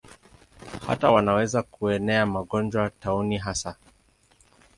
[0.87, 3.75] Hata wanaweza kuenea magonjwa, tauni hasa.